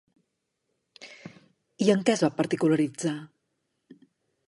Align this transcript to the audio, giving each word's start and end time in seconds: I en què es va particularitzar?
I 1.87 1.93
en 1.97 2.03
què 2.09 2.17
es 2.17 2.25
va 2.27 2.33
particularitzar? 2.41 3.17